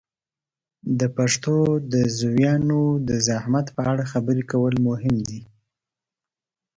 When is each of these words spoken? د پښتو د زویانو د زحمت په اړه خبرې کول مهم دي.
د 0.99 1.01
پښتو 1.17 1.55
د 1.93 1.95
زویانو 2.19 2.81
د 3.09 3.09
زحمت 3.27 3.67
په 3.75 3.81
اړه 3.91 4.03
خبرې 4.11 4.43
کول 4.51 4.73
مهم 4.87 5.15
دي. 5.29 5.41